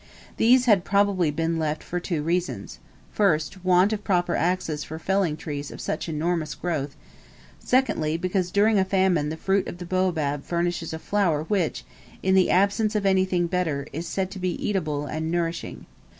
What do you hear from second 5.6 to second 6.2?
of such